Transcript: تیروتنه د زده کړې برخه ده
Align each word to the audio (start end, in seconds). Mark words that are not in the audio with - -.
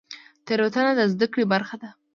تیروتنه 0.45 0.91
د 0.95 1.01
زده 1.11 1.27
کړې 1.33 1.45
برخه 1.53 1.75
ده 1.81 1.89